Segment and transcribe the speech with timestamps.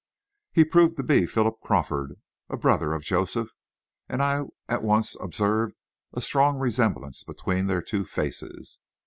[0.51, 2.19] He proved to be Philip Crawford,
[2.49, 3.53] a brother of Joseph,
[4.09, 5.75] and I at once observed
[6.11, 8.79] a strong resemblance between their two faces.